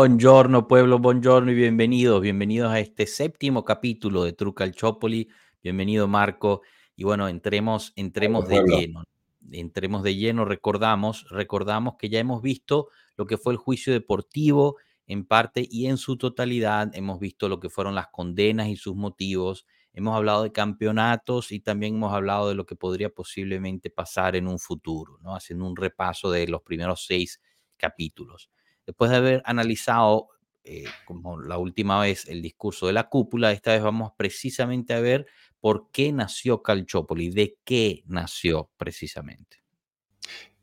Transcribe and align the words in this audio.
Buongiorno 0.00 0.66
pueblo, 0.66 0.98
buongiorno 0.98 1.52
y 1.52 1.54
bienvenidos, 1.54 2.22
bienvenidos 2.22 2.72
a 2.72 2.80
este 2.80 3.06
séptimo 3.06 3.66
capítulo 3.66 4.24
de 4.24 4.32
Truca 4.32 4.72
Chopoli. 4.72 5.28
Bienvenido 5.62 6.08
Marco. 6.08 6.62
Y 6.96 7.04
bueno, 7.04 7.28
entremos, 7.28 7.92
entremos 7.96 8.48
de 8.48 8.62
lleno. 8.62 9.04
Entremos 9.50 10.02
de 10.02 10.16
lleno, 10.16 10.46
recordamos, 10.46 11.28
recordamos 11.28 11.96
que 11.98 12.08
ya 12.08 12.18
hemos 12.18 12.40
visto 12.40 12.88
lo 13.18 13.26
que 13.26 13.36
fue 13.36 13.52
el 13.52 13.58
juicio 13.58 13.92
deportivo 13.92 14.78
en 15.06 15.26
parte 15.26 15.68
y 15.70 15.84
en 15.84 15.98
su 15.98 16.16
totalidad. 16.16 16.90
Hemos 16.94 17.20
visto 17.20 17.50
lo 17.50 17.60
que 17.60 17.68
fueron 17.68 17.94
las 17.94 18.08
condenas 18.08 18.68
y 18.68 18.76
sus 18.76 18.96
motivos. 18.96 19.66
Hemos 19.92 20.16
hablado 20.16 20.44
de 20.44 20.52
campeonatos 20.52 21.52
y 21.52 21.60
también 21.60 21.96
hemos 21.96 22.14
hablado 22.14 22.48
de 22.48 22.54
lo 22.54 22.64
que 22.64 22.74
podría 22.74 23.10
posiblemente 23.10 23.90
pasar 23.90 24.34
en 24.34 24.48
un 24.48 24.58
futuro, 24.58 25.18
¿no? 25.20 25.36
Haciendo 25.36 25.66
un 25.66 25.76
repaso 25.76 26.30
de 26.30 26.48
los 26.48 26.62
primeros 26.62 27.04
seis 27.04 27.38
capítulos 27.76 28.48
después 28.86 29.10
de 29.10 29.16
haber 29.16 29.42
analizado, 29.44 30.28
eh, 30.64 30.84
como 31.06 31.40
la 31.40 31.58
última 31.58 32.00
vez, 32.00 32.26
el 32.28 32.42
discurso 32.42 32.86
de 32.86 32.92
la 32.92 33.08
cúpula, 33.08 33.52
esta 33.52 33.72
vez 33.72 33.82
vamos 33.82 34.12
precisamente 34.16 34.94
a 34.94 35.00
ver 35.00 35.26
por 35.60 35.90
qué 35.90 36.12
nació 36.12 36.62
Calciopoli, 36.62 37.30
de 37.30 37.58
qué 37.64 38.02
nació 38.06 38.70
precisamente. 38.76 39.58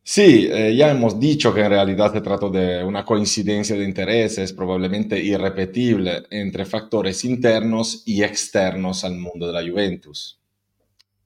Sí, 0.10 0.48
eh, 0.50 0.74
ya 0.74 0.90
hemos 0.90 1.20
dicho 1.20 1.54
que 1.54 1.60
en 1.60 1.70
realidad 1.70 2.14
se 2.14 2.22
trató 2.22 2.50
de 2.50 2.82
una 2.82 3.04
coincidencia 3.04 3.76
de 3.76 3.84
intereses 3.84 4.54
probablemente 4.54 5.20
irrepetible 5.20 6.24
entre 6.30 6.64
factores 6.64 7.26
internos 7.26 8.04
y 8.06 8.24
externos 8.24 9.04
al 9.04 9.18
mundo 9.18 9.48
de 9.48 9.52
la 9.52 9.70
Juventus. 9.70 10.40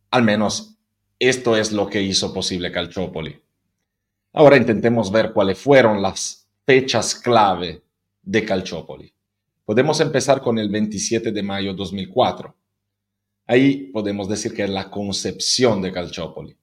Al 0.09 0.23
menos 0.23 0.79
esto 1.19 1.55
es 1.55 1.71
lo 1.71 1.87
que 1.87 2.01
hizo 2.01 2.33
posible 2.33 2.71
Calciopoli. 2.71 3.39
Ahora 4.33 4.57
intentemos 4.57 5.11
ver 5.11 5.31
cuáles 5.31 5.59
fueron 5.59 6.01
las 6.01 6.40
fechas 6.65 7.15
clave 7.15 7.81
de 8.21 8.45
Calciopoli. 8.45 9.13
Podemos 9.65 9.99
empezar 9.99 10.41
con 10.41 10.57
el 10.59 10.69
27 10.69 11.31
de 11.31 11.43
mayo 11.43 11.71
de 11.71 11.77
2004. 11.77 12.55
Ahí 13.47 13.89
podemos 13.91 14.27
decir 14.29 14.53
que 14.53 14.63
es 14.63 14.69
la 14.69 14.89
concepción 14.89 15.81
de 15.81 15.91
Calciopoli. 15.91 16.55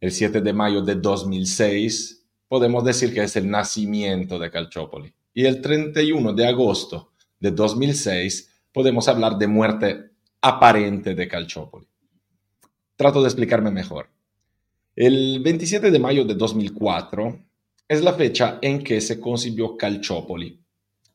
El 0.00 0.10
7 0.10 0.40
de 0.40 0.52
mayo 0.52 0.82
de 0.82 0.96
2006 0.96 2.26
podemos 2.48 2.84
decir 2.84 3.14
que 3.14 3.22
es 3.22 3.36
el 3.36 3.48
nacimiento 3.48 4.38
de 4.38 4.50
Calciopoli. 4.50 5.14
Y 5.32 5.44
el 5.46 5.62
31 5.62 6.32
de 6.32 6.46
agosto 6.46 7.12
de 7.38 7.50
2006 7.50 8.50
podemos 8.72 9.08
hablar 9.08 9.38
de 9.38 9.46
muerte 9.46 10.10
aparente 10.40 11.14
de 11.14 11.28
Calciopoli. 11.28 11.86
Trato 12.96 13.22
de 13.22 13.28
explicarme 13.28 13.70
mejor. 13.70 14.08
El 14.94 15.40
27 15.42 15.90
de 15.90 15.98
mayo 15.98 16.24
de 16.24 16.34
2004 16.34 17.38
es 17.88 18.02
la 18.02 18.14
fecha 18.14 18.58
en 18.62 18.82
que 18.82 19.00
se 19.00 19.20
concibió 19.20 19.76
Calciopoli, 19.76 20.58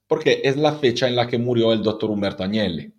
porque 0.07 0.41
es 0.43 0.57
la 0.57 0.73
fecha 0.73 1.07
en 1.07 1.15
la 1.15 1.27
que 1.27 1.37
murió 1.37 1.73
el 1.73 1.81
doctor 1.81 2.09
Humberto 2.09 2.43
Agnelli. 2.43 2.93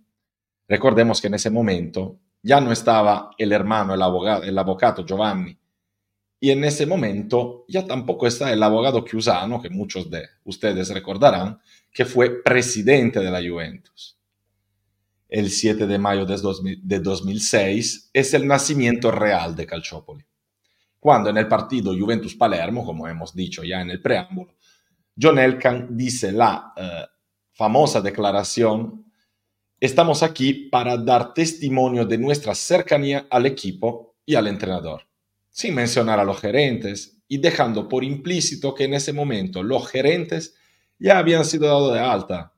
Recordemos 0.66 1.20
que 1.20 1.28
en 1.28 1.34
ese 1.34 1.50
momento 1.50 2.19
ya 2.42 2.60
no 2.60 2.72
estaba 2.72 3.31
el 3.38 3.53
hermano, 3.53 3.94
el 3.94 4.03
abogado, 4.03 4.43
el 4.43 4.59
abogado 4.59 5.04
Giovanni, 5.04 5.56
y 6.41 6.50
en 6.50 6.65
ese 6.65 6.87
momento 6.87 7.65
ya 7.69 7.84
tampoco 7.84 8.26
está 8.26 8.53
el 8.53 8.62
abogado 8.62 9.04
Chiusano, 9.04 9.60
que 9.60 9.70
muchos 9.70 10.09
de 10.09 10.22
ustedes 10.44 10.88
recordarán, 10.91 11.60
que 11.93 12.04
fue 12.04 12.43
presidente 12.43 13.19
de 13.20 13.31
la 13.31 13.41
Juventus. 13.41 14.16
El 15.28 15.50
7 15.50 15.87
de 15.87 15.98
mayo 15.98 16.25
de 16.25 17.00
2006 17.00 18.10
es 18.12 18.34
el 18.34 18.47
nacimiento 18.47 19.10
real 19.10 19.56
de 19.56 19.66
Calciopoli 19.66 20.28
cuando 21.00 21.31
en 21.31 21.36
el 21.36 21.48
partido 21.48 21.97
Juventus-Palermo, 21.97 22.84
como 22.84 23.06
hemos 23.06 23.34
dicho 23.34 23.62
ya 23.62 23.81
en 23.81 23.91
el 23.91 24.03
preámbulo, 24.03 24.54
John 25.20 25.38
Elkan 25.38 25.97
dice 25.97 26.32
la 26.32 26.72
eh, 26.76 27.06
famosa 27.53 28.00
declaración, 28.00 29.04
estamos 29.81 30.22
aquí 30.22 30.69
para 30.70 30.97
dar 30.97 31.34
testimonio 31.34 32.04
de 32.04 32.19
nuestra 32.19 32.54
cercanía 32.54 33.26
al 33.31 33.47
equipo 33.47 34.16
y 34.25 34.34
al 34.34 34.47
entrenador, 34.47 35.03
sin 35.50 35.75
mencionar 35.75 36.20
a 36.20 36.25
los 36.25 36.41
gerentes 36.41 37.19
y 37.28 37.38
dejando 37.38 37.88
por 37.88 38.04
implícito 38.04 38.75
que 38.75 38.84
en 38.84 38.94
ese 38.94 39.12
momento 39.12 39.62
los 39.62 39.88
gerentes 39.88 40.54
ya 40.98 41.19
habían 41.19 41.44
sido 41.44 41.66
dados 41.66 41.94
de 41.94 42.00
alta. 42.00 42.54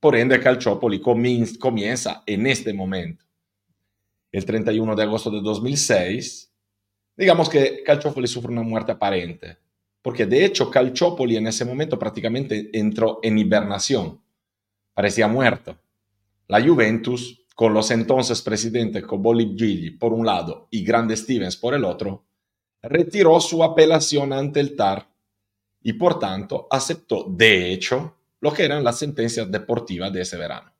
Por 0.00 0.16
ende, 0.16 0.40
Calciopoli 0.40 1.00
comienza 1.00 2.22
en 2.26 2.46
este 2.46 2.72
momento. 2.72 3.24
El 4.30 4.44
31 4.44 4.94
de 4.94 5.02
agosto 5.02 5.30
de 5.30 5.40
2006, 5.40 6.47
digamos 7.18 7.48
que 7.48 7.82
Calciopoli 7.82 8.28
sufre 8.28 8.52
una 8.52 8.62
muerte 8.62 8.92
aparente, 8.92 9.58
porque 10.00 10.24
de 10.24 10.44
hecho 10.44 10.70
Calciopoli 10.70 11.36
en 11.36 11.48
ese 11.48 11.64
momento 11.64 11.98
prácticamente 11.98 12.70
entró 12.72 13.18
en 13.22 13.36
hibernación, 13.36 14.22
parecía 14.94 15.26
muerto. 15.26 15.76
La 16.46 16.62
Juventus, 16.62 17.44
con 17.56 17.74
los 17.74 17.90
entonces 17.90 18.40
presidentes 18.40 19.04
Cobolli 19.04 19.56
Gigli 19.58 19.90
por 19.90 20.12
un 20.12 20.24
lado 20.24 20.68
y 20.70 20.84
Grande 20.84 21.16
Stevens 21.16 21.56
por 21.56 21.74
el 21.74 21.84
otro, 21.84 22.24
retiró 22.80 23.40
su 23.40 23.64
apelación 23.64 24.32
ante 24.32 24.60
el 24.60 24.76
TAR 24.76 25.10
y 25.82 25.94
por 25.94 26.20
tanto 26.20 26.68
aceptó 26.70 27.24
de 27.28 27.72
hecho 27.72 28.14
lo 28.40 28.52
que 28.52 28.64
eran 28.64 28.84
las 28.84 28.98
sentencias 28.98 29.50
deportivas 29.50 30.12
de 30.12 30.20
ese 30.20 30.36
verano. 30.36 30.72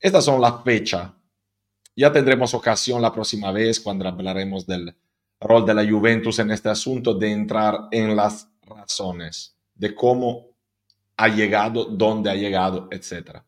Estas 0.00 0.24
son 0.24 0.40
las 0.40 0.64
fechas. 0.64 1.12
Ya 1.94 2.10
tendremos 2.10 2.54
ocasión 2.54 3.00
la 3.00 3.12
próxima 3.12 3.52
vez 3.52 3.78
cuando 3.78 4.08
hablaremos 4.08 4.66
del 4.66 4.96
rol 5.42 5.66
de 5.66 5.74
la 5.74 5.88
Juventus 5.88 6.38
en 6.38 6.50
este 6.50 6.68
asunto 6.68 7.14
de 7.14 7.30
entrar 7.30 7.88
en 7.90 8.16
las 8.16 8.48
razones 8.62 9.56
de 9.74 9.94
cómo 9.94 10.46
ha 11.16 11.28
llegado, 11.28 11.84
dónde 11.84 12.30
ha 12.30 12.34
llegado, 12.34 12.88
etc. 12.90 13.42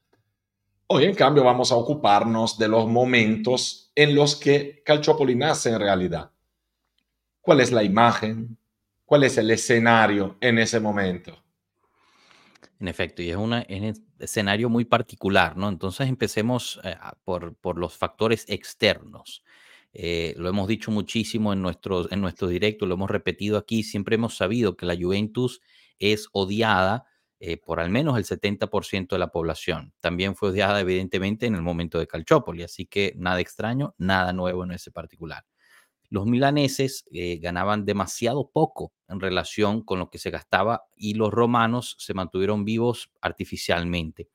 Hoy, 0.86 1.04
en 1.04 1.14
cambio, 1.14 1.44
vamos 1.44 1.72
a 1.72 1.76
ocuparnos 1.76 2.58
de 2.58 2.68
los 2.68 2.86
momentos 2.86 3.90
en 3.94 4.14
los 4.14 4.36
que 4.36 4.82
Calciopoli 4.84 5.34
nace 5.34 5.70
en 5.70 5.80
realidad. 5.80 6.30
¿Cuál 7.40 7.60
es 7.60 7.72
la 7.72 7.82
imagen? 7.82 8.58
¿Cuál 9.04 9.24
es 9.24 9.38
el 9.38 9.50
escenario 9.50 10.36
en 10.40 10.58
ese 10.58 10.80
momento? 10.80 11.42
En 12.80 12.88
efecto, 12.88 13.22
y 13.22 13.30
es, 13.30 13.36
un 13.36 13.54
escenario 14.18 14.68
muy 14.68 14.84
particular, 14.84 15.56
¿no? 15.56 15.68
Entonces 15.68 16.08
empecemos 16.08 16.80
eh, 16.84 16.96
por, 17.24 17.54
por 17.54 17.78
los 17.78 17.96
factores 17.96 18.44
externos. 18.48 19.42
Eh, 19.94 20.34
lo 20.36 20.48
hemos 20.48 20.66
dicho 20.66 20.90
muchísimo 20.90 21.52
en 21.52 21.62
nuestros, 21.62 22.10
en 22.10 22.20
nuestros 22.20 22.50
directos, 22.50 22.88
lo 22.88 22.96
hemos 22.96 23.10
repetido 23.10 23.56
aquí, 23.56 23.84
siempre 23.84 24.16
hemos 24.16 24.36
sabido 24.36 24.76
que 24.76 24.86
la 24.86 24.96
Juventus 24.96 25.60
es 26.00 26.28
odiada 26.32 27.06
eh, 27.38 27.58
por 27.58 27.78
al 27.78 27.90
menos 27.90 28.16
el 28.16 28.24
70% 28.24 29.08
de 29.14 29.18
la 29.18 29.28
población. 29.30 29.92
También 30.00 30.34
fue 30.34 30.50
odiada 30.50 30.80
evidentemente 30.80 31.46
en 31.46 31.54
el 31.54 31.62
momento 31.62 31.98
de 31.98 32.08
Calciopoli, 32.08 32.64
así 32.64 32.86
que 32.86 33.12
nada 33.16 33.38
extraño, 33.40 33.94
nada 33.98 34.32
nuevo 34.32 34.64
en 34.64 34.72
ese 34.72 34.90
particular. 34.90 35.44
Los 36.10 36.26
milaneses 36.26 37.04
eh, 37.12 37.38
ganaban 37.38 37.84
demasiado 37.84 38.50
poco 38.50 38.92
en 39.08 39.20
relación 39.20 39.82
con 39.82 39.98
lo 39.98 40.10
que 40.10 40.18
se 40.18 40.30
gastaba 40.30 40.84
y 40.96 41.14
los 41.14 41.32
romanos 41.32 41.96
se 41.98 42.14
mantuvieron 42.14 42.64
vivos 42.64 43.10
artificialmente, 43.20 44.28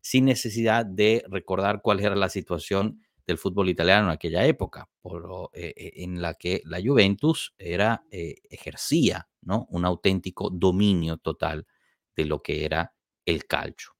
sin 0.00 0.26
necesidad 0.26 0.84
de 0.84 1.24
recordar 1.28 1.80
cuál 1.82 2.00
era 2.00 2.16
la 2.16 2.28
situación 2.28 3.02
del 3.28 3.36
fútbol 3.36 3.68
italiano 3.68 4.06
en 4.06 4.12
aquella 4.12 4.46
época, 4.46 4.88
eh, 5.52 5.74
eh, 5.76 5.92
en 5.96 6.22
la 6.22 6.32
que 6.32 6.62
la 6.64 6.80
Juventus 6.82 7.54
era, 7.58 8.02
eh, 8.10 8.36
ejercía 8.48 9.28
un 9.42 9.84
auténtico 9.84 10.50
dominio 10.50 11.18
total 11.18 11.66
de 12.16 12.24
lo 12.24 12.42
que 12.42 12.64
era 12.64 12.94
el 13.26 13.44
calcio. 13.46 13.92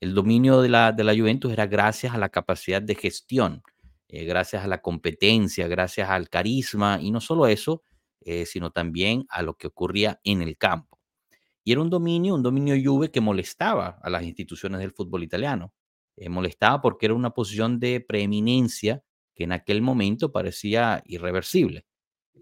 El 0.00 0.14
dominio 0.14 0.60
de 0.60 0.68
la, 0.68 0.92
de 0.92 1.02
la 1.02 1.14
Juventus 1.14 1.52
era 1.52 1.66
gracias 1.66 2.14
a 2.14 2.18
la 2.18 2.28
capacidad 2.28 2.80
de 2.80 2.94
gestión, 2.94 3.62
gracias 4.08 4.64
a 4.64 4.68
la 4.68 4.80
competencia, 4.80 5.66
gracias 5.66 6.08
al 6.08 6.28
carisma, 6.28 6.98
y 7.00 7.10
no 7.10 7.20
solo 7.20 7.46
eso, 7.46 7.82
sino 8.46 8.70
también 8.70 9.26
a 9.28 9.42
lo 9.42 9.54
que 9.54 9.66
ocurría 9.66 10.20
en 10.24 10.42
el 10.42 10.56
campo. 10.56 10.98
Y 11.64 11.72
era 11.72 11.80
un 11.80 11.90
dominio, 11.90 12.34
un 12.34 12.42
dominio 12.42 12.76
Juve 12.82 13.10
que 13.10 13.20
molestaba 13.20 13.98
a 14.02 14.10
las 14.10 14.22
instituciones 14.22 14.80
del 14.80 14.92
fútbol 14.92 15.22
italiano. 15.22 15.72
Eh, 16.20 16.28
molestaba 16.28 16.80
porque 16.80 17.06
era 17.06 17.14
una 17.14 17.30
posición 17.30 17.78
de 17.78 18.00
preeminencia 18.00 19.04
que 19.36 19.44
en 19.44 19.52
aquel 19.52 19.82
momento 19.82 20.32
parecía 20.32 21.00
irreversible. 21.06 21.86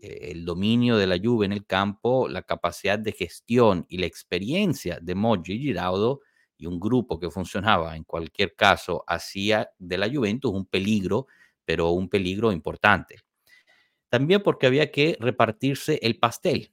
Eh, 0.00 0.30
el 0.32 0.46
dominio 0.46 0.96
de 0.96 1.06
la 1.06 1.18
Juve 1.22 1.44
en 1.44 1.52
el 1.52 1.66
campo, 1.66 2.26
la 2.26 2.42
capacidad 2.42 2.98
de 2.98 3.12
gestión 3.12 3.84
y 3.90 3.98
la 3.98 4.06
experiencia 4.06 4.98
de 5.02 5.14
Moggi 5.14 5.52
y 5.52 5.58
Giraudo 5.58 6.20
y 6.56 6.64
un 6.64 6.80
grupo 6.80 7.18
que 7.18 7.30
funcionaba 7.30 7.96
en 7.96 8.04
cualquier 8.04 8.54
caso 8.54 9.04
hacía 9.06 9.70
de 9.78 9.98
la 9.98 10.10
Juventus 10.10 10.52
un 10.52 10.64
peligro, 10.64 11.26
pero 11.66 11.90
un 11.90 12.08
peligro 12.08 12.52
importante. 12.52 13.16
También 14.08 14.42
porque 14.42 14.66
había 14.66 14.90
que 14.90 15.18
repartirse 15.20 15.98
el 16.00 16.18
pastel. 16.18 16.72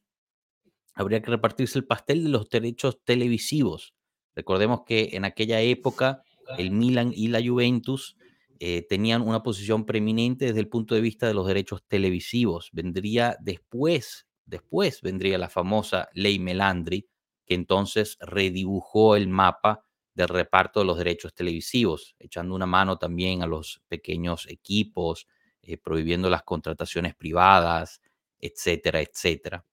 Habría 0.94 1.22
que 1.22 1.32
repartirse 1.32 1.78
el 1.80 1.86
pastel 1.86 2.24
de 2.24 2.30
los 2.30 2.50
derechos 2.50 3.04
televisivos. 3.04 3.94
Recordemos 4.36 4.84
que 4.86 5.10
en 5.12 5.26
aquella 5.26 5.60
época 5.60 6.24
el 6.56 6.72
Milan 6.72 7.12
y 7.16 7.28
la 7.28 7.42
Juventus 7.46 8.18
eh, 8.60 8.86
tenían 8.88 9.22
una 9.22 9.44
posición 9.44 9.86
preeminente 9.86 10.46
desde 10.46 10.60
el 10.60 10.70
punto 10.70 10.96
de 10.96 11.02
vista 11.02 11.28
de 11.28 11.34
los 11.34 11.48
derechos 11.48 11.84
televisivos. 11.88 12.70
Vendría 12.72 13.36
después, 13.42 14.28
después 14.46 15.02
vendría 15.02 15.38
la 15.38 15.50
famosa 15.50 16.10
ley 16.14 16.40
Melandri, 16.40 17.08
que 17.46 17.56
entonces 17.56 18.18
redibujó 18.22 19.16
el 19.16 19.28
mapa 19.28 19.86
del 20.14 20.30
reparto 20.30 20.80
de 20.80 20.86
los 20.86 20.98
derechos 20.98 21.34
televisivos, 21.34 22.16
echando 22.20 22.56
una 22.56 22.66
mano 22.66 22.98
también 22.98 23.42
a 23.42 23.48
los 23.48 23.82
pequeños 23.88 24.48
equipos, 24.48 25.28
eh, 25.62 25.78
prohibiendo 25.78 26.30
las 26.30 26.44
contrataciones 26.44 27.16
privadas, 27.16 28.02
etcétera, 28.40 29.02
etcétera. 29.02 29.66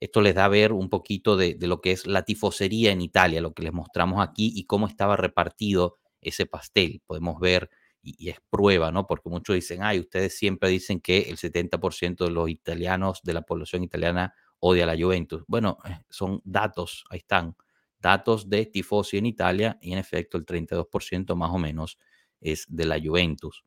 Esto 0.00 0.20
les 0.20 0.34
da 0.34 0.44
a 0.44 0.48
ver 0.48 0.72
un 0.72 0.88
poquito 0.90 1.36
de, 1.36 1.56
lo 1.60 1.80
que 1.80 1.92
es 1.92 2.06
la 2.06 2.22
tifosería 2.22 2.92
en 2.92 3.00
Italia, 3.00 3.40
lo 3.40 3.52
que 3.52 3.62
les 3.62 3.72
mostramos 3.72 4.20
aquí 4.20 4.52
y 4.54 4.64
cómo 4.64 4.86
estaba 4.86 5.16
repartido 5.16 5.97
ese 6.20 6.46
pastel. 6.46 7.02
Podemos 7.06 7.40
ver, 7.40 7.70
y, 8.02 8.30
es 8.30 8.38
prueba, 8.50 8.90
¿no? 8.92 9.06
Porque 9.06 9.28
muchos 9.28 9.54
dicen, 9.54 9.82
ay, 9.82 10.00
ustedes 10.00 10.36
siempre 10.36 10.68
dicen 10.68 11.00
que 11.00 11.20
el 11.22 11.36
70% 11.36 12.24
de 12.24 12.30
los 12.30 12.48
italianos, 12.48 13.20
de 13.22 13.32
la 13.34 13.42
población 13.42 13.82
italiana, 13.82 14.34
odia 14.60 14.84
a 14.84 14.86
la 14.94 15.02
Juventus. 15.02 15.44
Bueno, 15.46 15.78
eh, 15.84 15.98
son 16.08 16.40
datos, 16.44 17.04
ahí 17.10 17.18
están, 17.18 17.56
datos 18.00 18.48
de 18.48 18.66
tifosi 18.66 19.18
en 19.18 19.26
Italia 19.26 19.78
y 19.80 19.92
en 19.92 19.98
efecto 19.98 20.38
el 20.38 20.46
32% 20.46 21.34
más 21.34 21.50
o 21.50 21.58
menos 21.58 21.98
es 22.40 22.64
de 22.68 22.84
la 22.84 23.00
Juventus. 23.00 23.64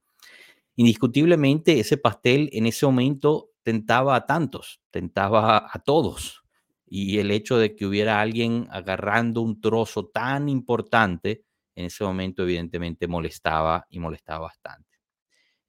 Indiscutiblemente 0.75 1.79
ese 1.79 1.97
pastel 1.97 2.49
en 2.53 2.65
ese 2.65 2.85
momento 2.85 3.51
tentaba 3.63 4.15
a 4.15 4.25
tantos, 4.25 4.81
tentaba 4.89 5.69
a 5.71 5.79
todos. 5.79 6.43
Y 6.85 7.19
el 7.19 7.31
hecho 7.31 7.57
de 7.57 7.75
que 7.75 7.85
hubiera 7.85 8.19
alguien 8.19 8.67
agarrando 8.69 9.41
un 9.41 9.61
trozo 9.61 10.07
tan 10.07 10.49
importante 10.49 11.43
en 11.81 11.87
ese 11.87 12.03
momento 12.03 12.43
evidentemente 12.43 13.07
molestaba 13.07 13.85
y 13.89 13.99
molestaba 13.99 14.39
bastante. 14.39 14.99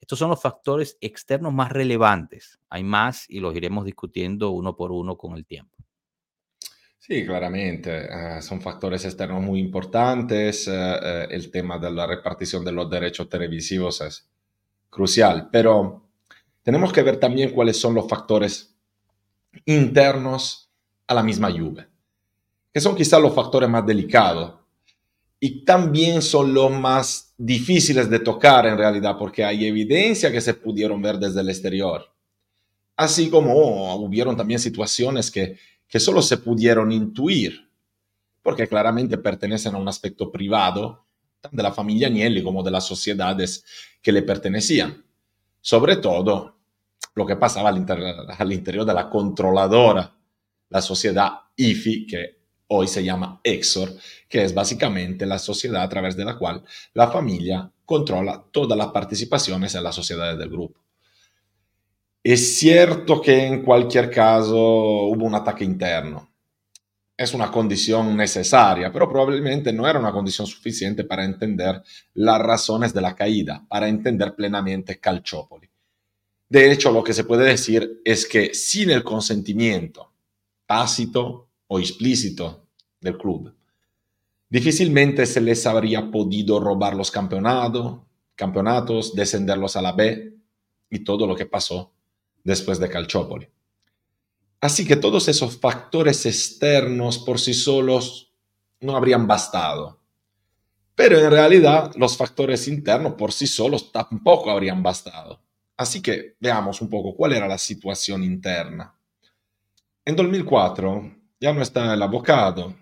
Estos 0.00 0.18
son 0.18 0.30
los 0.30 0.42
factores 0.42 0.98
externos 1.00 1.52
más 1.52 1.70
relevantes. 1.70 2.58
Hay 2.68 2.82
más 2.84 3.28
y 3.30 3.40
los 3.40 3.54
iremos 3.54 3.84
discutiendo 3.84 4.50
uno 4.50 4.74
por 4.76 4.92
uno 4.92 5.16
con 5.16 5.34
el 5.34 5.46
tiempo. 5.46 5.76
Sí, 6.98 7.24
claramente, 7.24 8.06
eh, 8.06 8.42
son 8.42 8.60
factores 8.60 9.04
externos 9.04 9.42
muy 9.42 9.60
importantes. 9.60 10.68
Eh, 10.68 10.72
eh, 10.72 11.26
el 11.30 11.50
tema 11.50 11.78
de 11.78 11.90
la 11.90 12.06
repartición 12.06 12.64
de 12.64 12.72
los 12.72 12.88
derechos 12.90 13.28
televisivos 13.28 14.00
es 14.02 14.28
crucial, 14.90 15.48
pero 15.50 16.08
tenemos 16.62 16.92
que 16.92 17.02
ver 17.02 17.18
también 17.18 17.50
cuáles 17.50 17.80
son 17.80 17.94
los 17.94 18.08
factores 18.08 18.76
internos 19.64 20.70
a 21.06 21.14
la 21.14 21.22
misma 21.22 21.50
lluvia, 21.50 21.88
que 22.72 22.80
son 22.80 22.94
quizás 22.94 23.20
los 23.20 23.34
factores 23.34 23.68
más 23.68 23.84
delicados 23.84 24.61
y 25.44 25.64
también 25.64 26.22
son 26.22 26.54
los 26.54 26.70
más 26.70 27.34
difíciles 27.36 28.08
de 28.08 28.20
tocar 28.20 28.64
en 28.64 28.78
realidad 28.78 29.16
porque 29.18 29.44
hay 29.44 29.66
evidencia 29.66 30.30
que 30.30 30.40
se 30.40 30.54
pudieron 30.54 31.02
ver 31.02 31.18
desde 31.18 31.40
el 31.40 31.48
exterior, 31.48 32.14
así 32.94 33.28
como 33.28 33.96
hubieron 33.96 34.36
también 34.36 34.60
situaciones 34.60 35.32
que, 35.32 35.58
que 35.88 35.98
solo 35.98 36.22
se 36.22 36.36
pudieron 36.36 36.92
intuir, 36.92 37.68
porque 38.40 38.68
claramente 38.68 39.18
pertenecen 39.18 39.74
a 39.74 39.78
un 39.78 39.88
aspecto 39.88 40.30
privado, 40.30 41.04
de 41.50 41.62
la 41.64 41.72
familia 41.72 42.06
Agnelli 42.06 42.40
como 42.44 42.62
de 42.62 42.70
las 42.70 42.86
sociedades 42.86 43.64
que 44.00 44.12
le 44.12 44.22
pertenecían. 44.22 45.04
Sobre 45.60 45.96
todo 45.96 46.56
lo 47.16 47.26
que 47.26 47.34
pasaba 47.34 47.70
al, 47.70 47.78
interior 48.52 48.84
de 48.86 48.94
la 48.94 49.10
controladora, 49.10 50.14
la 50.68 50.80
sociedad 50.80 51.32
IFI, 51.56 52.06
que 52.06 52.41
hoy 52.74 52.88
se 52.88 53.04
llama 53.04 53.40
Exor, 53.44 53.92
que 54.28 54.42
es 54.42 54.54
básicamente 54.54 55.26
la 55.26 55.38
sociedad 55.38 55.82
a 55.82 55.88
través 55.88 56.16
de 56.16 56.24
la 56.24 56.38
cual 56.38 56.64
la 56.94 57.10
familia 57.10 57.70
controla 57.84 58.42
todas 58.50 58.78
las 58.78 58.88
participaciones 58.88 59.74
en 59.74 59.84
las 59.84 59.94
sociedades 59.94 60.38
del 60.38 60.48
grupo. 60.48 60.80
Es 62.24 62.58
cierto 62.58 63.20
que 63.20 63.46
en 63.46 63.62
cualquier 63.62 64.10
caso 64.10 64.56
hubo 64.56 65.26
un 65.26 65.34
ataque 65.34 65.64
interno. 65.64 66.30
Es 67.14 67.34
una 67.34 67.50
condición 67.50 68.16
necesaria, 68.16 68.90
pero 68.90 69.08
probablemente 69.08 69.72
no 69.72 69.86
era 69.86 69.98
una 69.98 70.12
condición 70.12 70.46
suficiente 70.46 71.04
para 71.04 71.24
entender 71.24 71.82
las 72.14 72.40
razones 72.40 72.94
de 72.94 73.02
la 73.02 73.14
caída, 73.14 73.66
para 73.68 73.86
entender 73.86 74.34
plenamente 74.34 74.98
Calciopoli. 74.98 75.68
De 76.48 76.72
hecho, 76.72 76.90
lo 76.90 77.04
que 77.04 77.12
se 77.12 77.24
puede 77.24 77.44
decir 77.44 78.00
es 78.04 78.26
que 78.26 78.54
sin 78.54 78.90
el 78.90 79.04
consentimiento 79.04 80.12
tácito 80.66 81.50
o 81.66 81.78
explícito 81.78 82.61
del 83.02 83.18
club, 83.18 83.54
difícilmente 84.48 85.26
se 85.26 85.40
les 85.40 85.66
habría 85.66 86.10
podido 86.10 86.58
robar 86.58 86.94
los 86.94 87.10
campeonatos, 87.10 88.00
campeonatos, 88.34 89.14
descenderlos 89.14 89.76
a 89.76 89.82
la 89.82 89.92
B 89.92 90.34
y 90.88 91.00
todo 91.00 91.26
lo 91.26 91.36
que 91.36 91.46
pasó 91.46 91.92
después 92.42 92.78
de 92.78 92.88
Calciopoli. 92.88 93.48
Así 94.60 94.86
que 94.86 94.96
todos 94.96 95.28
esos 95.28 95.58
factores 95.58 96.24
externos 96.24 97.18
por 97.18 97.40
sí 97.40 97.52
solos 97.52 98.32
no 98.80 98.96
habrían 98.96 99.26
bastado. 99.26 100.00
Pero 100.94 101.18
en 101.18 101.30
realidad 101.30 101.92
los 101.96 102.16
factores 102.16 102.68
internos 102.68 103.14
por 103.14 103.32
sí 103.32 103.46
solos 103.46 103.90
tampoco 103.90 104.50
habrían 104.50 104.82
bastado. 104.82 105.40
Así 105.76 106.00
que 106.00 106.36
veamos 106.38 106.80
un 106.80 106.88
poco 106.88 107.16
cuál 107.16 107.32
era 107.32 107.48
la 107.48 107.58
situación 107.58 108.22
interna. 108.22 108.94
En 110.04 110.14
2004 110.14 111.16
ya 111.40 111.52
no 111.52 111.62
está 111.62 111.94
el 111.94 112.02
abogado, 112.02 112.74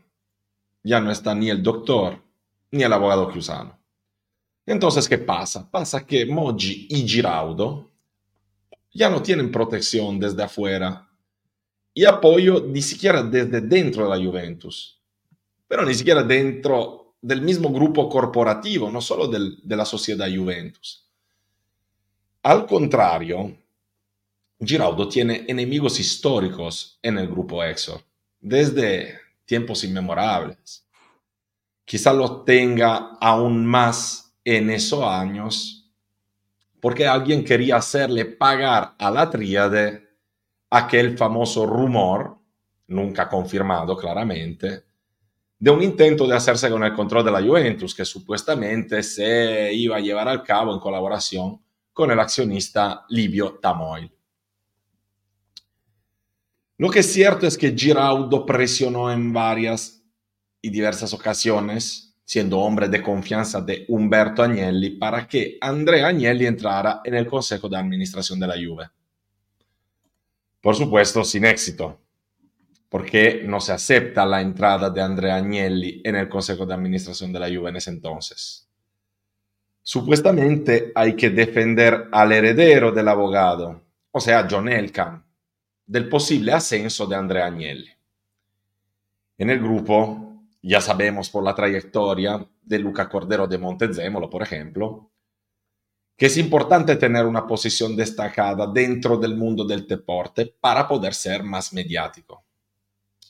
ya 0.83 1.01
no 1.01 1.11
está 1.11 1.35
ni 1.35 1.51
el 1.51 1.63
doctor, 1.63 2.23
ni 2.71 2.83
el 2.83 2.93
abogado 2.93 3.29
Cruzano. 3.29 3.79
Entonces, 4.67 5.09
¿qué 5.09 5.19
pasa? 5.19 5.69
Pasa 5.69 6.07
que 6.07 6.27
Moggi 6.27 6.87
y 6.91 7.09
Giraudo 7.09 7.91
ya 8.93 9.09
no 9.11 9.23
tienen 9.23 9.51
protección 9.51 10.19
desde 10.19 10.43
afuera 10.43 11.09
y 11.93 12.05
apoyo 12.05 12.65
ni 12.67 12.83
siquiera 12.83 13.23
desde 13.23 13.61
dentro 13.61 14.05
de 14.05 14.17
la 14.17 14.25
Juventus, 14.25 15.01
pero 15.67 15.85
ni 15.85 15.95
siquiera 15.95 16.23
dentro 16.23 17.17
del 17.21 17.43
mismo 17.43 17.71
grupo 17.71 18.09
corporativo, 18.09 18.91
no 18.91 19.01
solo 19.01 19.29
de 19.29 19.77
la 19.77 19.85
sociedad 19.85 20.29
Juventus. 20.35 21.07
Al 22.43 22.67
contrario, 22.67 23.57
Giraudo 24.59 25.09
tiene 25.09 25.45
enemigos 25.49 26.01
históricos 26.01 26.99
en 27.03 27.19
el 27.19 27.29
grupo 27.29 27.63
Exor, 27.63 28.03
desde 28.41 29.19
tiempos 29.51 29.83
inmemorables. 29.83 30.87
Quizá 31.85 32.13
lo 32.13 32.43
tenga 32.45 33.17
aún 33.21 33.67
más 33.67 34.39
en 34.45 34.71
esos 34.71 35.03
años, 35.03 35.91
porque 36.79 37.05
alguien 37.05 37.45
quería 37.45 37.79
hacerle 37.79 38.27
pagar 38.27 38.95
a 38.97 39.11
la 39.11 39.29
tríade 39.29 40.09
aquel 40.71 41.19
famoso 41.19 41.67
rumor, 41.67 42.39
nunca 42.87 43.29
confirmado 43.29 43.97
claramente, 43.97 44.85
de 45.59 45.71
un 45.71 45.83
intento 45.83 46.29
de 46.29 46.37
hacerse 46.37 46.71
con 46.71 46.85
el 46.85 46.95
control 46.95 47.25
de 47.25 47.33
la 47.33 47.43
Juventus, 47.43 47.93
que 47.93 48.05
supuestamente 48.05 49.03
se 49.03 49.75
iba 49.75 49.97
a 49.97 50.01
llevar 50.01 50.29
a 50.29 50.45
cabo 50.45 50.73
en 50.73 50.79
colaboración 50.79 51.61
con 51.93 52.13
el 52.13 52.21
accionista 52.21 53.05
Livio 53.09 53.59
Tamoil. 53.61 54.20
Lo 56.81 56.89
que 56.89 57.01
es 57.01 57.13
cierto 57.13 57.47
es 57.47 57.59
que 57.59 57.77
Giraudo 57.77 58.47
presionó 58.47 59.13
en 59.13 59.35
varias 59.35 60.03
y 60.63 60.71
diversas 60.71 61.13
ocasiones, 61.13 62.17
siendo 62.25 62.59
hombre 62.59 62.89
de 62.89 63.03
confianza 63.03 63.61
de 63.61 63.85
Humberto 63.89 64.43
Agnelli, 64.43 64.97
para 64.97 65.29
que 65.29 65.59
Andrea 65.61 66.07
Agnelli 66.07 66.47
entrara 66.47 67.03
en 67.05 67.17
el 67.17 67.27
Consejo 67.27 67.69
de 67.69 67.77
Administración 67.77 68.41
de 68.41 68.47
la 68.47 68.55
Juve. 68.55 68.89
Por 70.63 70.75
supuesto, 70.75 71.23
sin 71.23 71.45
éxito, 71.45 72.01
porque 72.89 73.43
no 73.45 73.61
se 73.61 73.75
acepta 73.75 74.25
la 74.25 74.41
entrada 74.41 74.89
de 74.89 75.03
Andrea 75.03 75.37
Agnelli 75.37 76.01
en 76.03 76.17
el 76.17 76.31
Consejo 76.31 76.65
de 76.65 76.73
Administración 76.73 77.31
de 77.31 77.41
la 77.41 77.49
Juve 77.49 77.69
en 77.69 77.77
ese 77.77 77.91
entonces. 77.91 78.67
Supuestamente 79.83 80.93
hay 80.95 81.15
que 81.15 81.29
defender 81.29 82.09
al 82.11 82.33
heredero 82.33 82.91
del 82.91 83.09
abogado, 83.09 83.83
o 84.11 84.19
sea, 84.19 84.49
John 84.51 84.71
Elkan, 84.71 85.30
del 85.91 86.09
posible 86.09 86.53
ascenso 86.53 87.05
de 87.05 87.17
Andrea 87.17 87.47
Agnelli. 87.47 87.91
En 89.37 89.51
el 89.51 89.59
grupo, 89.59 90.45
ya 90.63 90.81
sabemos 90.81 91.29
por 91.31 91.43
la 91.43 91.53
trayectoria 91.53 92.47
de 92.63 92.79
Luca 92.79 93.09
Cordero 93.09 93.49
de 93.49 93.59
Montezemolo, 93.59 94.31
por 94.31 94.41
ejemplo, 94.41 95.11
que 96.17 96.27
es 96.27 96.37
importante 96.37 96.95
tener 96.95 97.27
una 97.27 97.45
posición 97.45 97.97
destacada 97.97 98.69
dentro 98.69 99.17
del 99.17 99.37
mundo 99.37 99.65
del 99.65 99.85
deporte 99.85 100.55
para 100.61 100.87
poder 100.87 101.13
ser 101.13 101.43
más 101.43 101.73
mediático. 101.73 102.45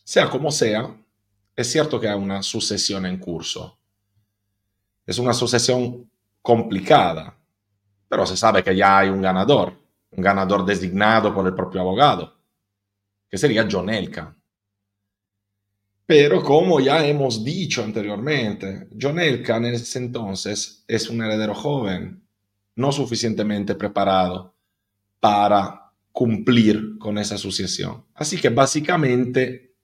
Sea 0.04 0.28
como 0.28 0.50
sea, 0.50 0.94
es 1.56 1.72
cierto 1.72 1.98
que 1.98 2.10
hay 2.10 2.18
una 2.18 2.42
sucesión 2.42 3.06
en 3.06 3.16
curso. 3.16 3.78
Es 5.06 5.18
una 5.18 5.32
sucesión 5.32 6.10
complicada, 6.42 7.34
pero 8.06 8.26
se 8.26 8.36
sabe 8.36 8.62
que 8.62 8.76
ya 8.76 8.98
hay 8.98 9.08
un 9.08 9.22
ganador, 9.22 9.72
un 10.10 10.22
ganador 10.22 10.66
designado 10.66 11.32
por 11.32 11.46
el 11.46 11.54
propio 11.54 11.80
abogado, 11.80 12.39
que 13.30 13.38
sería 13.38 13.68
John 13.70 13.88
Elka. 13.88 14.36
Pero 16.04 16.42
como 16.42 16.80
ya 16.80 17.06
hemos 17.06 17.44
dicho 17.44 17.84
anteriormente, 17.84 18.88
John 19.00 19.20
Elka 19.20 19.58
en 19.58 19.66
ese 19.66 20.00
entonces 20.00 20.84
es 20.88 21.08
un 21.08 21.22
heredero 21.22 21.54
joven, 21.54 22.26
no 22.74 22.90
suficientemente 22.90 23.76
preparado 23.76 24.56
para 25.20 25.92
cumplir 26.10 26.98
con 26.98 27.16
esa 27.18 27.38
sucesión. 27.38 28.04
Así 28.14 28.40
que 28.40 28.48
básicamente 28.48 29.76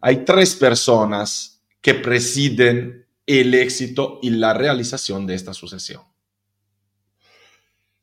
hay 0.00 0.24
tres 0.24 0.54
personas 0.54 1.62
que 1.82 1.94
presiden 1.94 3.06
el 3.26 3.52
éxito 3.54 4.18
y 4.22 4.30
la 4.30 4.54
realización 4.54 5.26
de 5.26 5.34
esta 5.34 5.52
sucesión. 5.52 6.02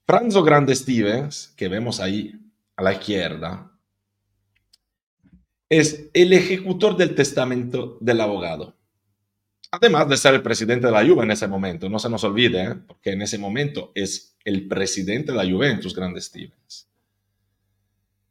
Franzo 0.06 0.44
Grande 0.44 0.76
Stevens, 0.76 1.54
que 1.56 1.70
vemos 1.70 2.00
ahí 2.00 2.34
a 2.76 2.84
la 2.84 2.94
izquierda, 2.94 3.73
es 5.80 6.10
el 6.14 6.34
ejecutor 6.34 6.96
del 6.96 7.16
testamento 7.16 7.98
del 8.00 8.22
abogado. 8.22 8.76
Además 9.72 10.08
de 10.08 10.18
ser 10.18 10.36
el 10.36 10.44
presidente 10.44 10.86
de 10.86 10.94
la 10.94 11.04
Juve 11.04 11.24
en 11.24 11.32
ese 11.32 11.48
momento, 11.48 11.90
no 11.90 11.98
se 11.98 12.12
nos 12.12 12.24
olvide, 12.24 12.64
¿eh? 12.64 12.76
porque 12.88 13.14
en 13.14 13.24
ese 13.24 13.40
momento 13.40 13.92
es 13.96 14.36
el 14.46 14.68
presidente 14.68 15.32
de 15.32 15.38
la 15.38 15.52
Juventus, 15.52 15.96
Grande 15.96 16.22
Stevens. 16.22 16.88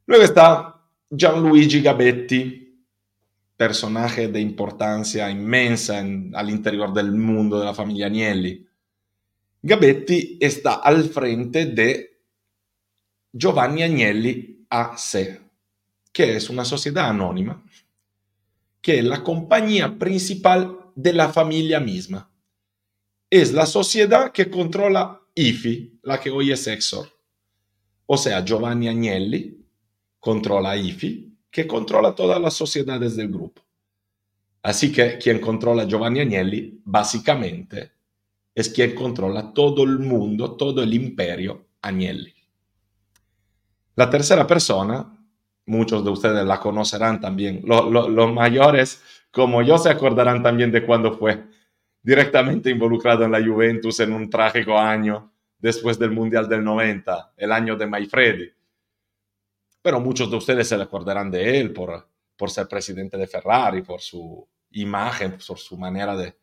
Luego 0.05 0.23
está 0.23 0.81
Gianluigi 1.09 1.81
Gabetti, 1.81 2.81
personaje 3.57 4.29
de 4.29 4.39
importancia 4.39 5.29
inmensa 5.29 5.99
al 5.99 6.49
interior 6.49 6.93
del 6.93 7.11
mundo 7.11 7.59
de 7.59 7.65
la 7.65 7.73
familia 7.73 8.05
Agnelli. 8.05 8.65
Gabetti 9.61 10.37
está 10.39 10.75
al 10.75 11.03
frente 11.09 11.65
de 11.65 12.21
Giovanni 13.33 13.83
Agnelli 13.83 14.65
AC, 14.69 15.42
que 16.13 16.37
es 16.37 16.49
una 16.49 16.63
sociedad 16.63 17.09
anónima, 17.09 17.61
que 18.81 18.99
es 18.99 19.03
la 19.03 19.23
compañía 19.23 19.97
principal 19.97 20.77
de 20.95 21.11
la 21.11 21.29
familia 21.29 21.79
misma. 21.79 22.29
Es 23.29 23.51
la 23.51 23.65
sociedad 23.65 24.31
que 24.31 24.49
controla 24.49 25.19
IFI, 25.33 25.99
la 26.03 26.19
que 26.19 26.29
hoy 26.29 26.51
es 26.51 26.67
Exor. 26.67 27.09
O 28.05 28.15
sea, 28.15 28.45
Giovanni 28.45 28.87
Agnelli 28.87 29.65
controla 30.19 30.77
IFI, 30.77 31.35
que 31.49 31.65
controla 31.65 32.13
todas 32.13 32.39
las 32.39 32.53
sociedades 32.53 33.15
del 33.15 33.29
grupo. 33.29 33.63
Así 34.61 34.91
que 34.91 35.17
quien 35.17 35.39
controla 35.39 35.85
Giovanni 35.85 36.19
Agnelli, 36.19 36.79
básicamente, 36.85 37.91
es 38.53 38.69
quien 38.69 38.93
controla 38.93 39.51
todo 39.51 39.83
el 39.83 39.97
mundo, 39.97 40.55
todo 40.55 40.83
el 40.83 40.93
imperio 40.93 41.69
Agnelli. 41.81 42.33
La 43.95 44.09
tercera 44.09 44.45
persona, 44.45 45.22
muchos 45.65 46.03
de 46.03 46.09
ustedes 46.09 46.45
la 46.45 46.59
conocerán 46.59 47.19
también, 47.19 47.61
los 47.65 48.33
mayores 48.33 49.01
como 49.33 49.63
yo 49.63 49.79
se 49.79 49.89
acordarán 49.89 50.43
también 50.43 50.71
de 50.71 50.85
cuando 50.85 51.17
fue. 51.17 51.43
Directamente 52.03 52.69
involucrado 52.69 53.25
en 53.25 53.31
la 53.31 53.43
Juventus 53.43 53.99
en 53.99 54.13
un 54.13 54.29
trágico 54.29 54.77
año 54.77 55.31
después 55.57 55.97
del 55.97 56.11
Mundial 56.11 56.47
del 56.47 56.63
90, 56.63 57.33
el 57.37 57.51
año 57.51 57.75
de 57.75 57.87
Maifredi. 57.87 58.51
Pero 59.81 59.99
muchos 59.99 60.29
de 60.29 60.37
ustedes 60.37 60.67
se 60.67 60.75
acordarán 60.75 61.31
de 61.31 61.59
él 61.59 61.73
por, 61.73 62.07
por 62.37 62.51
ser 62.51 62.67
presidente 62.67 63.17
de 63.17 63.25
Ferrari, 63.25 63.81
por 63.81 64.01
su 64.01 64.47
imagen, 64.71 65.31
por 65.47 65.57
su 65.57 65.77
manera 65.77 66.15
de, 66.15 66.35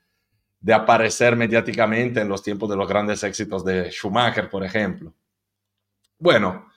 de 0.58 0.74
aparecer 0.74 1.36
mediáticamente 1.36 2.20
en 2.20 2.28
los 2.28 2.42
tiempos 2.42 2.68
de 2.68 2.76
los 2.76 2.88
grandes 2.88 3.22
éxitos 3.22 3.64
de 3.64 3.88
Schumacher, 3.90 4.50
por 4.50 4.64
ejemplo. 4.64 5.14
Bueno, 6.18 6.69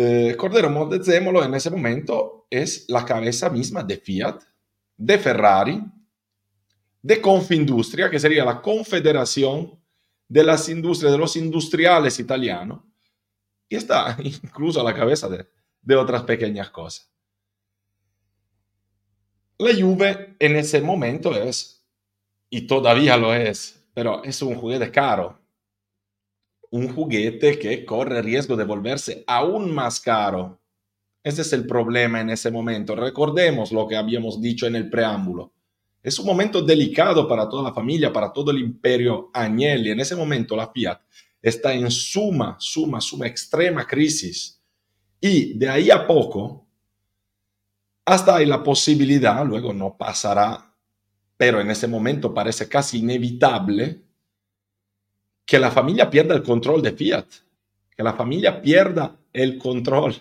eh, 0.00 0.36
Cordero 0.36 0.70
Montezemolo 0.70 1.42
en 1.42 1.54
ese 1.54 1.70
momento 1.70 2.46
es 2.48 2.84
la 2.88 3.04
cabeza 3.04 3.50
misma 3.50 3.82
de 3.82 3.96
Fiat, 3.96 4.40
de 4.96 5.18
Ferrari, 5.18 5.82
de 7.02 7.20
Confindustria, 7.20 8.08
que 8.08 8.20
sería 8.20 8.44
la 8.44 8.62
confederación 8.62 9.76
de 10.28 10.44
las 10.44 10.68
industrias, 10.68 11.10
de 11.10 11.18
los 11.18 11.34
industriales 11.34 12.20
italianos, 12.20 12.80
y 13.68 13.74
está 13.74 14.16
incluso 14.22 14.80
a 14.80 14.84
la 14.84 14.94
cabeza 14.94 15.28
de, 15.28 15.48
de 15.82 15.96
otras 15.96 16.22
pequeñas 16.22 16.70
cosas. 16.70 17.10
La 19.58 19.74
Juve 19.74 20.36
en 20.38 20.54
ese 20.54 20.80
momento 20.80 21.34
es, 21.34 21.84
y 22.50 22.68
todavía 22.68 23.16
lo 23.16 23.34
es, 23.34 23.84
pero 23.94 24.22
es 24.22 24.40
un 24.42 24.54
juguete 24.54 24.92
caro. 24.92 25.40
Un 26.70 26.88
juguete 26.88 27.58
que 27.58 27.84
corre 27.84 28.22
riesgo 28.22 28.56
de 28.56 28.64
volverse 28.64 29.24
aún 29.26 29.72
más 29.72 30.00
caro. 30.00 30.60
Ese 31.22 31.42
es 31.42 31.52
el 31.52 31.66
problema 31.66 32.20
en 32.20 32.30
ese 32.30 32.50
momento. 32.50 32.94
Recordemos 32.94 33.72
lo 33.72 33.86
que 33.86 33.96
habíamos 33.96 34.40
dicho 34.40 34.66
en 34.66 34.76
el 34.76 34.88
preámbulo. 34.88 35.52
Es 36.02 36.18
un 36.18 36.26
momento 36.26 36.62
delicado 36.62 37.26
para 37.28 37.48
toda 37.48 37.64
la 37.64 37.74
familia, 37.74 38.12
para 38.12 38.32
todo 38.32 38.50
el 38.50 38.58
imperio 38.58 39.30
Agnelli. 39.32 39.90
En 39.90 40.00
ese 40.00 40.14
momento 40.14 40.56
la 40.56 40.68
Fiat 40.68 41.00
está 41.42 41.72
en 41.72 41.90
suma, 41.90 42.56
suma, 42.58 43.00
suma, 43.00 43.26
extrema 43.26 43.86
crisis 43.86 44.58
y 45.20 45.58
de 45.58 45.68
ahí 45.68 45.90
a 45.90 46.06
poco, 46.06 46.66
hasta 48.04 48.36
hay 48.36 48.46
la 48.46 48.62
posibilidad, 48.62 49.44
luego 49.44 49.72
no 49.72 49.96
pasará, 49.96 50.74
pero 51.36 51.60
en 51.60 51.70
ese 51.70 51.86
momento 51.86 52.32
parece 52.32 52.68
casi 52.68 52.98
inevitable, 52.98 54.02
que 55.48 55.58
la 55.58 55.70
familia 55.70 56.10
pierda 56.10 56.34
el 56.34 56.42
control 56.42 56.82
de 56.82 56.92
Fiat, 56.92 57.24
que 57.96 58.02
la 58.02 58.12
familia 58.12 58.60
pierda 58.60 59.18
el 59.32 59.56
control 59.56 60.14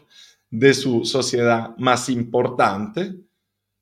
de 0.49 0.73
su 0.73 1.03
sociedad 1.03 1.75
más 1.77 2.07
importante 2.07 3.13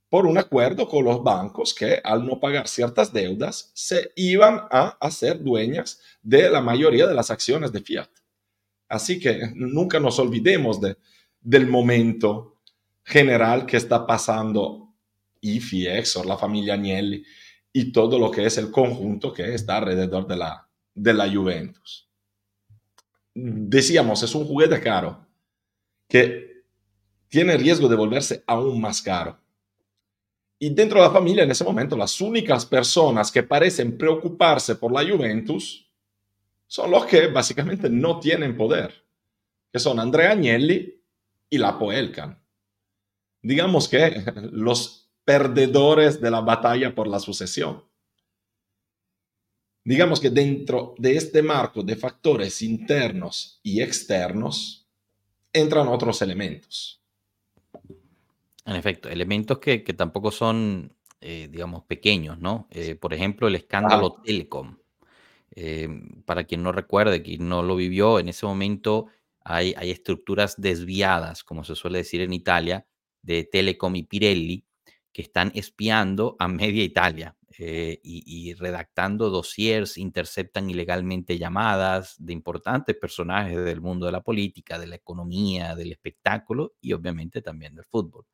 por 0.09 0.25
un 0.25 0.39
acuerdo 0.39 0.87
con 0.89 1.05
los 1.05 1.21
bancos 1.21 1.75
que 1.75 2.01
al 2.03 2.25
no 2.25 2.39
pagar 2.39 2.67
ciertas 2.67 3.13
deudas 3.13 3.69
se 3.75 4.11
iban 4.15 4.63
a 4.71 4.97
hacer 4.99 5.43
dueñas 5.43 6.01
de 6.23 6.49
la 6.49 6.61
mayoría 6.61 7.05
de 7.05 7.13
las 7.13 7.29
acciones 7.29 7.71
de 7.71 7.81
Fiat. 7.81 8.09
Así 8.89 9.19
que 9.19 9.51
nunca 9.53 9.99
nos 9.99 10.17
olvidemos 10.17 10.81
de, 10.81 10.97
del 11.39 11.67
momento 11.67 12.57
general 13.03 13.67
que 13.67 13.77
está 13.77 14.07
pasando 14.07 14.95
IFI, 15.41 15.89
Exor, 15.89 16.25
la 16.25 16.39
familia 16.39 16.73
Agnelli 16.73 17.23
y 17.71 17.91
todo 17.91 18.17
lo 18.17 18.31
que 18.31 18.47
es 18.47 18.57
el 18.57 18.71
conjunto 18.71 19.31
que 19.31 19.53
está 19.53 19.77
alrededor 19.77 20.25
de 20.25 20.37
la, 20.37 20.64
de 20.95 21.13
la 21.13 21.31
Juventus. 21.31 22.09
Decíamos, 23.33 24.23
es 24.23 24.33
un 24.33 24.45
juguete 24.45 24.81
caro 24.81 25.27
que 26.07 26.63
tiene 27.27 27.57
riesgo 27.57 27.89
de 27.89 27.95
volverse 27.95 28.43
aún 28.47 28.79
más 28.79 29.01
caro. 29.01 29.37
Y 30.57 30.73
dentro 30.73 31.01
de 31.01 31.07
la 31.07 31.13
familia, 31.13 31.43
en 31.43 31.51
ese 31.51 31.65
momento, 31.65 31.97
las 31.97 32.19
únicas 32.21 32.65
personas 32.65 33.31
que 33.31 33.43
parecen 33.43 33.97
preocuparse 33.97 34.75
por 34.75 34.91
la 34.91 35.07
Juventus 35.07 35.91
son 36.65 36.91
los 36.91 37.05
que 37.05 37.27
básicamente 37.27 37.89
no 37.89 38.19
tienen 38.19 38.55
poder, 38.55 38.93
que 39.71 39.79
son 39.79 39.99
Andrea 39.99 40.31
Agnelli 40.31 41.03
y 41.49 41.57
la 41.57 41.77
Poelcan. 41.77 42.41
Digamos 43.41 43.89
que 43.89 44.23
los 44.51 45.11
perdedores 45.25 46.21
de 46.21 46.31
la 46.31 46.39
batalla 46.39 46.95
por 46.95 47.07
la 47.07 47.19
sucesión. 47.19 47.83
Digamos 49.85 50.19
que 50.19 50.31
dentro 50.31 50.95
de 50.97 51.15
este 51.15 51.43
marco 51.43 51.83
de 51.83 51.95
factores 51.95 52.63
internos 52.63 53.59
y 53.61 53.83
externos 53.83 54.87
entran 55.53 55.87
otros 55.87 56.23
elementos. 56.23 57.03
En 58.65 58.75
efecto, 58.75 59.09
elementos 59.09 59.59
que, 59.59 59.77
tampoco 59.95 60.31
son, 60.31 60.91
eh, 61.21 61.47
digamos, 61.51 61.83
pequeños, 61.83 62.39
¿no? 62.39 62.67
Eh, 62.71 62.95
por 62.95 63.13
ejemplo, 63.13 63.47
el 63.47 63.53
escándalo 63.53 64.23
Telecom. 64.23 64.75
Eh, 65.51 65.87
para 66.25 66.45
quien 66.45 66.63
no 66.63 66.71
recuerde, 66.71 67.21
quien 67.21 67.47
no 67.47 67.61
lo 67.61 67.75
vivió, 67.75 68.17
en 68.17 68.27
ese 68.27 68.47
momento 68.47 69.05
hay, 69.41 69.75
hay 69.77 69.91
estructuras 69.91 70.59
desviadas, 70.59 71.43
como 71.43 71.63
se 71.63 71.75
suele 71.75 71.99
decir 71.99 72.21
en 72.21 72.33
Italia, 72.33 72.87
de 73.21 73.43
Telecom 73.43 73.95
y 73.95 74.01
Pirelli, 74.01 74.65
que 75.11 75.21
están 75.21 75.51
espiando 75.53 76.35
a 76.39 76.47
media 76.47 76.83
Italia 76.83 77.35
eh, 77.59 77.99
y, 78.03 78.53
redactando 78.53 79.29
dossiers, 79.29 79.97
interceptan 79.97 80.69
ilegalmente 80.69 81.37
llamadas 81.37 82.15
de 82.19 82.33
importantes 82.33 82.95
personajes 82.95 83.63
del 83.63 83.81
mundo 83.81 84.05
de 84.05 84.11
la 84.11 84.21
política, 84.21 84.79
de 84.79 84.87
la 84.87 84.95
economía, 84.95 85.75
del 85.75 85.91
espectáculo 85.91 86.75
y 86.81 86.93
obviamente 86.93 87.41
también 87.41 87.75
del 87.75 87.85
fútbol. 87.85 88.25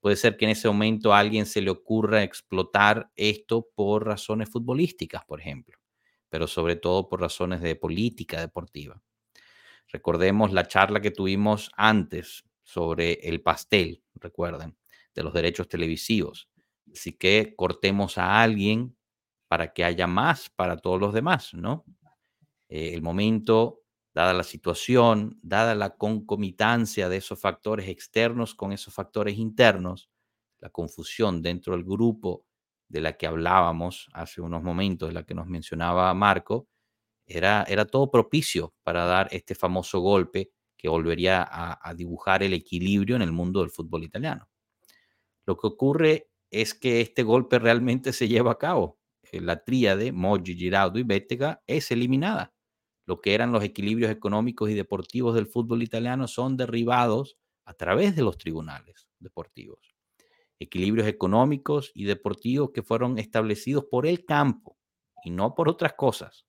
Puede 0.00 0.16
ser 0.16 0.36
que 0.36 0.46
en 0.46 0.52
ese 0.52 0.68
momento 0.68 1.12
a 1.12 1.18
alguien 1.18 1.46
se 1.46 1.60
le 1.60 1.70
ocurra 1.70 2.22
explotar 2.22 3.10
esto 3.16 3.68
por 3.74 4.06
razones 4.06 4.48
futbolísticas, 4.50 5.24
por 5.26 5.40
ejemplo 5.40 5.80
pero 6.30 6.46
sobre 6.46 6.76
todo 6.76 7.08
por 7.08 7.20
razones 7.20 7.60
de 7.60 7.76
política 7.76 8.40
deportiva. 8.40 9.02
Recordemos 9.88 10.52
la 10.52 10.66
charla 10.66 11.00
que 11.00 11.10
tuvimos 11.10 11.70
antes 11.76 12.44
sobre 12.62 13.14
el 13.28 13.42
pastel, 13.42 14.02
recuerden, 14.14 14.76
de 15.14 15.24
los 15.24 15.34
derechos 15.34 15.68
televisivos. 15.68 16.48
Así 16.92 17.12
que 17.12 17.54
cortemos 17.56 18.18
a 18.18 18.42
alguien 18.42 18.96
para 19.48 19.72
que 19.72 19.84
haya 19.84 20.06
más 20.06 20.50
para 20.50 20.76
todos 20.76 21.00
los 21.00 21.12
demás, 21.12 21.54
¿no? 21.54 21.84
Eh, 22.68 22.94
el 22.94 23.02
momento, 23.02 23.82
dada 24.14 24.32
la 24.32 24.44
situación, 24.44 25.38
dada 25.42 25.74
la 25.74 25.96
concomitancia 25.96 27.08
de 27.08 27.16
esos 27.16 27.40
factores 27.40 27.88
externos 27.88 28.54
con 28.54 28.72
esos 28.72 28.94
factores 28.94 29.38
internos, 29.38 30.10
la 30.60 30.70
confusión 30.70 31.42
dentro 31.42 31.74
del 31.74 31.84
grupo 31.84 32.44
de 32.88 33.00
la 33.00 33.16
que 33.16 33.26
hablábamos 33.26 34.08
hace 34.12 34.40
unos 34.40 34.62
momentos, 34.62 35.08
de 35.08 35.14
la 35.14 35.24
que 35.24 35.34
nos 35.34 35.46
mencionaba 35.46 36.12
Marco, 36.14 36.68
era, 37.26 37.64
era 37.68 37.84
todo 37.84 38.10
propicio 38.10 38.74
para 38.82 39.04
dar 39.04 39.28
este 39.30 39.54
famoso 39.54 40.00
golpe 40.00 40.50
que 40.76 40.88
volvería 40.88 41.46
a, 41.48 41.94
dibujar 41.94 42.42
el 42.42 42.54
equilibrio 42.54 43.14
en 43.14 43.22
el 43.22 43.32
mundo 43.32 43.60
del 43.60 43.70
fútbol 43.70 44.02
italiano. 44.02 44.48
Lo 45.44 45.56
que 45.56 45.66
ocurre 45.66 46.29
es 46.50 46.74
que 46.74 47.00
este 47.00 47.22
golpe 47.22 47.58
realmente 47.58 48.12
se 48.12 48.28
lleva 48.28 48.52
a 48.52 48.58
cabo. 48.58 48.98
Eh, 49.32 49.40
la 49.40 49.64
tríade, 49.64 50.12
Moggi, 50.12 50.56
Giraudo 50.56 50.98
y 50.98 51.02
Bettega, 51.04 51.62
es 51.66 51.90
eliminada. 51.90 52.52
Lo 53.06 53.20
que 53.20 53.34
eran 53.34 53.52
los 53.52 53.64
equilibrios 53.64 54.10
económicos 54.10 54.70
y 54.70 54.74
deportivos 54.74 55.34
del 55.34 55.46
fútbol 55.46 55.82
italiano 55.82 56.28
son 56.28 56.56
derribados 56.56 57.36
a 57.64 57.74
través 57.74 58.16
de 58.16 58.22
los 58.22 58.38
tribunales 58.38 59.08
deportivos. 59.18 59.94
Equilibrios 60.58 61.08
económicos 61.08 61.90
y 61.94 62.04
deportivos 62.04 62.70
que 62.72 62.82
fueron 62.82 63.18
establecidos 63.18 63.86
por 63.90 64.06
el 64.06 64.24
campo 64.24 64.76
y 65.24 65.30
no 65.30 65.54
por 65.54 65.68
otras 65.68 65.94
cosas, 65.94 66.46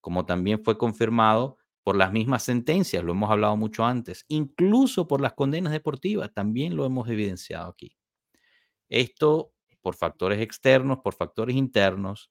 como 0.00 0.26
también 0.26 0.62
fue 0.64 0.78
confirmado 0.78 1.58
por 1.84 1.96
las 1.96 2.12
mismas 2.12 2.44
sentencias, 2.44 3.02
lo 3.04 3.12
hemos 3.12 3.30
hablado 3.30 3.56
mucho 3.56 3.84
antes, 3.84 4.24
incluso 4.28 5.08
por 5.08 5.20
las 5.20 5.32
condenas 5.34 5.72
deportivas, 5.72 6.32
también 6.32 6.76
lo 6.76 6.84
hemos 6.84 7.08
evidenciado 7.08 7.70
aquí. 7.70 7.96
Esto 8.92 9.54
por 9.80 9.96
factores 9.96 10.38
externos, 10.42 10.98
por 10.98 11.14
factores 11.14 11.56
internos, 11.56 12.30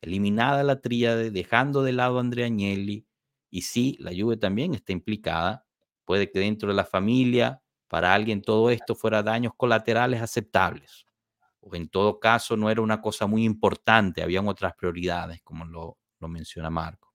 eliminada 0.00 0.64
la 0.64 0.80
tríade, 0.80 1.30
dejando 1.30 1.84
de 1.84 1.92
lado 1.92 2.18
a 2.18 2.20
Andrea 2.20 2.46
Agnelli, 2.46 3.06
y 3.48 3.62
sí, 3.62 3.96
la 4.00 4.10
Juve 4.10 4.36
también 4.36 4.74
está 4.74 4.90
implicada, 4.92 5.64
puede 6.04 6.28
que 6.28 6.40
dentro 6.40 6.68
de 6.68 6.74
la 6.74 6.84
familia, 6.84 7.62
para 7.86 8.12
alguien 8.12 8.42
todo 8.42 8.70
esto 8.70 8.96
fuera 8.96 9.22
daños 9.22 9.52
colaterales 9.56 10.20
aceptables, 10.20 11.06
o 11.60 11.76
en 11.76 11.88
todo 11.88 12.18
caso 12.18 12.56
no 12.56 12.70
era 12.70 12.82
una 12.82 13.00
cosa 13.00 13.28
muy 13.28 13.44
importante, 13.44 14.20
habían 14.20 14.48
otras 14.48 14.74
prioridades, 14.74 15.40
como 15.42 15.64
lo, 15.64 15.96
lo 16.18 16.26
menciona 16.26 16.70
Marco. 16.70 17.14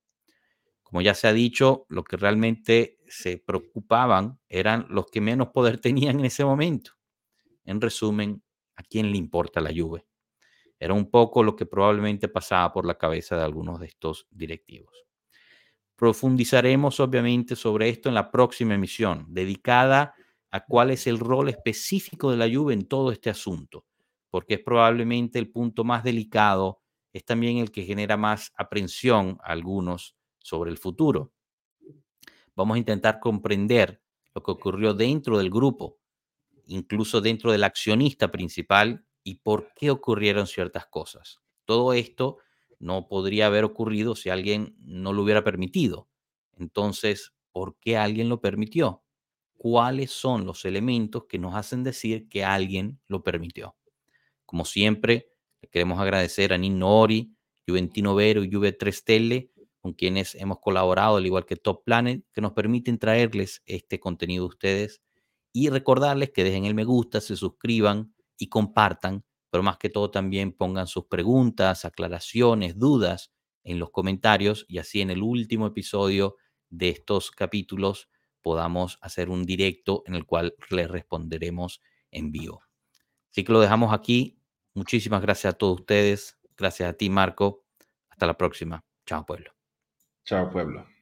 Como 0.82 1.02
ya 1.02 1.12
se 1.12 1.28
ha 1.28 1.34
dicho, 1.34 1.84
lo 1.90 2.02
que 2.02 2.16
realmente 2.16 2.98
se 3.08 3.36
preocupaban 3.36 4.40
eran 4.48 4.86
los 4.88 5.04
que 5.08 5.20
menos 5.20 5.48
poder 5.48 5.78
tenían 5.82 6.20
en 6.20 6.24
ese 6.24 6.46
momento. 6.46 6.92
En 7.66 7.80
resumen, 7.80 8.42
¿A 8.76 8.82
quién 8.82 9.10
le 9.10 9.18
importa 9.18 9.60
la 9.60 9.70
lluvia? 9.70 10.04
Era 10.78 10.94
un 10.94 11.10
poco 11.10 11.42
lo 11.42 11.56
que 11.56 11.66
probablemente 11.66 12.28
pasaba 12.28 12.72
por 12.72 12.86
la 12.86 12.98
cabeza 12.98 13.36
de 13.36 13.42
algunos 13.42 13.80
de 13.80 13.86
estos 13.86 14.26
directivos. 14.30 15.06
Profundizaremos 15.96 17.00
obviamente 17.00 17.56
sobre 17.56 17.88
esto 17.88 18.10
en 18.10 18.14
la 18.14 18.30
próxima 18.30 18.74
emisión, 18.74 19.26
dedicada 19.30 20.14
a 20.50 20.64
cuál 20.64 20.90
es 20.90 21.06
el 21.06 21.18
rol 21.18 21.48
específico 21.48 22.30
de 22.30 22.36
la 22.36 22.46
lluvia 22.46 22.74
en 22.74 22.86
todo 22.86 23.10
este 23.10 23.30
asunto, 23.30 23.86
porque 24.30 24.54
es 24.54 24.60
probablemente 24.60 25.38
el 25.38 25.50
punto 25.50 25.84
más 25.84 26.04
delicado, 26.04 26.82
es 27.12 27.24
también 27.24 27.56
el 27.58 27.70
que 27.70 27.84
genera 27.84 28.18
más 28.18 28.52
aprensión 28.58 29.38
a 29.42 29.52
algunos 29.52 30.14
sobre 30.38 30.70
el 30.70 30.76
futuro. 30.76 31.32
Vamos 32.54 32.74
a 32.74 32.78
intentar 32.78 33.18
comprender 33.18 34.02
lo 34.34 34.42
que 34.42 34.50
ocurrió 34.50 34.92
dentro 34.92 35.38
del 35.38 35.48
grupo, 35.48 35.98
incluso 36.66 37.20
dentro 37.20 37.52
del 37.52 37.64
accionista 37.64 38.30
principal 38.30 39.04
y 39.22 39.36
por 39.36 39.72
qué 39.74 39.90
ocurrieron 39.90 40.46
ciertas 40.46 40.86
cosas. 40.86 41.40
Todo 41.64 41.92
esto 41.92 42.38
no 42.78 43.08
podría 43.08 43.46
haber 43.46 43.64
ocurrido 43.64 44.14
si 44.14 44.30
alguien 44.30 44.76
no 44.80 45.12
lo 45.12 45.22
hubiera 45.22 45.42
permitido. 45.42 46.08
Entonces, 46.58 47.32
¿por 47.52 47.76
qué 47.80 47.96
alguien 47.96 48.28
lo 48.28 48.40
permitió? 48.40 49.02
¿Cuáles 49.56 50.10
son 50.10 50.44
los 50.44 50.64
elementos 50.64 51.24
que 51.24 51.38
nos 51.38 51.54
hacen 51.54 51.82
decir 51.82 52.28
que 52.28 52.44
alguien 52.44 53.00
lo 53.08 53.22
permitió? 53.22 53.76
Como 54.44 54.64
siempre, 54.64 55.30
queremos 55.70 55.98
agradecer 55.98 56.52
a 56.52 56.58
Nino 56.58 57.00
Ori, 57.00 57.34
Juventino 57.66 58.14
Vero 58.14 58.44
y 58.44 58.52
Juve 58.52 58.72
3 58.72 59.04
Tele, 59.04 59.50
con 59.80 59.92
quienes 59.92 60.34
hemos 60.34 60.60
colaborado, 60.60 61.16
al 61.16 61.26
igual 61.26 61.46
que 61.46 61.56
Top 61.56 61.84
Planet, 61.84 62.24
que 62.32 62.40
nos 62.40 62.52
permiten 62.52 62.98
traerles 62.98 63.62
este 63.66 63.98
contenido 63.98 64.44
a 64.44 64.48
ustedes 64.48 65.00
y 65.58 65.70
recordarles 65.70 66.32
que 66.32 66.44
dejen 66.44 66.66
el 66.66 66.74
me 66.74 66.84
gusta, 66.84 67.22
se 67.22 67.34
suscriban 67.34 68.14
y 68.36 68.50
compartan, 68.50 69.24
pero 69.48 69.62
más 69.62 69.78
que 69.78 69.88
todo 69.88 70.10
también 70.10 70.52
pongan 70.52 70.86
sus 70.86 71.06
preguntas, 71.06 71.86
aclaraciones, 71.86 72.78
dudas 72.78 73.32
en 73.64 73.78
los 73.78 73.90
comentarios 73.90 74.66
y 74.68 74.76
así 74.76 75.00
en 75.00 75.08
el 75.08 75.22
último 75.22 75.66
episodio 75.66 76.36
de 76.68 76.90
estos 76.90 77.30
capítulos 77.30 78.10
podamos 78.42 78.98
hacer 79.00 79.30
un 79.30 79.46
directo 79.46 80.02
en 80.04 80.14
el 80.14 80.26
cual 80.26 80.54
les 80.68 80.90
responderemos 80.90 81.80
en 82.10 82.32
vivo. 82.32 82.62
Así 83.30 83.42
que 83.42 83.50
lo 83.50 83.60
dejamos 83.60 83.94
aquí. 83.94 84.38
Muchísimas 84.74 85.22
gracias 85.22 85.54
a 85.54 85.56
todos 85.56 85.80
ustedes. 85.80 86.38
Gracias 86.54 86.90
a 86.90 86.92
ti, 86.92 87.08
Marco. 87.08 87.64
Hasta 88.10 88.26
la 88.26 88.36
próxima. 88.36 88.84
Chao, 89.06 89.24
pueblo. 89.24 89.52
Chao, 90.22 90.50
pueblo. 90.50 90.95